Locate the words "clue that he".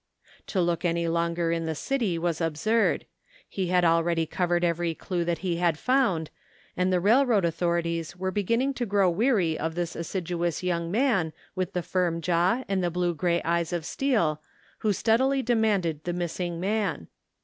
4.95-5.57